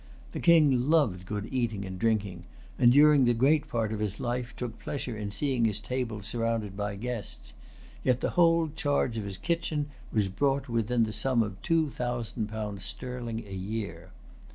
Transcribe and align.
The 0.31 0.39
King 0.39 0.89
loved 0.89 1.27
good 1.27 1.47
eating 1.53 1.85
and 1.85 1.99
drinking, 1.99 2.45
and 2.79 2.91
during 2.91 3.23
great 3.37 3.67
part 3.67 3.93
of 3.93 3.99
his 3.99 4.19
life 4.19 4.55
took 4.57 4.79
pleasure 4.79 5.15
in 5.15 5.29
seeing 5.29 5.65
his 5.65 5.79
table 5.79 6.23
surrounded 6.23 6.75
by 6.75 6.95
guests; 6.95 7.53
yet 8.03 8.19
the 8.19 8.31
whole 8.31 8.69
charge 8.69 9.15
of 9.17 9.25
his 9.25 9.37
kitchen 9.37 9.91
was 10.11 10.27
brought 10.27 10.67
within 10.67 11.03
the 11.03 11.13
sum 11.13 11.43
of 11.43 11.61
two 11.61 11.91
thousand 11.91 12.49
pounds 12.49 12.83
sterling 12.83 13.45
a 13.47 13.53
year. 13.53 14.09